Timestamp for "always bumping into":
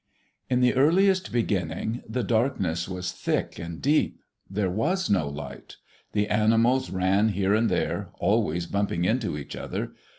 8.15-9.37